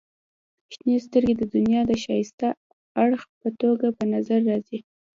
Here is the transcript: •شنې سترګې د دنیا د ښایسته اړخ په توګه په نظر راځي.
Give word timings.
•شنې 0.73 0.95
سترګې 1.05 1.33
د 1.37 1.43
دنیا 1.53 1.81
د 1.87 1.91
ښایسته 2.03 2.49
اړخ 3.03 3.21
په 3.41 3.49
توګه 3.61 3.87
په 3.97 4.03
نظر 4.13 4.39
راځي. 4.49 4.79